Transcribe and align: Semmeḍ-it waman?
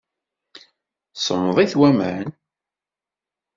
Semmeḍ-it 1.15 1.73
waman? 1.79 2.27